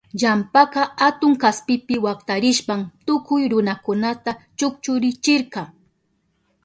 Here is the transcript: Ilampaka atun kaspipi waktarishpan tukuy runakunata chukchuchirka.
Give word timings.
Ilampaka 0.17 0.83
atun 1.07 1.33
kaspipi 1.43 1.95
waktarishpan 2.05 2.81
tukuy 3.05 3.43
runakunata 3.51 4.31
chukchuchirka. 4.57 5.61